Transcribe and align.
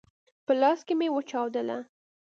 په 0.45 0.53
لاس 0.61 0.79
کي 0.87 0.93
مي 0.99 1.07
وچاودله! 1.11 1.77